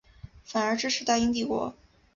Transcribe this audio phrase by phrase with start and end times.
[0.43, 1.75] 反而支持大英帝国。